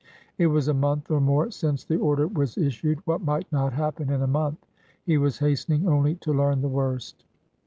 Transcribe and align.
It 0.39 0.47
was 0.47 0.67
a 0.67 0.73
month 0.73 1.11
or 1.11 1.21
more 1.21 1.51
since 1.51 1.83
the 1.83 1.97
order 1.99 2.25
was 2.25 2.57
issued. 2.57 2.97
What 3.05 3.21
might 3.21 3.45
not 3.51 3.71
happen 3.73 4.09
in 4.09 4.23
a 4.23 4.25
month! 4.25 4.65
He 5.03 5.19
was 5.19 5.37
hastening 5.37 5.87
only 5.87 6.15
to 6.15 6.33
learn 6.33 6.63
the 6.63 6.69
worst. 6.69 7.23